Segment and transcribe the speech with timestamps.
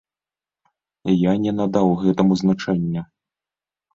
[1.15, 3.01] Я не надаў гэтаму значэння.